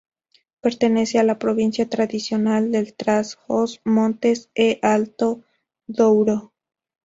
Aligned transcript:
Pertenece 0.61 1.19
a 1.19 1.23
la 1.23 1.37
provincia 1.37 1.87
tradicional 1.87 2.71
de 2.71 2.91
Trás-os-Montes 2.91 4.49
e 4.55 4.79
Alto 4.81 5.43
Douro. 5.85 6.53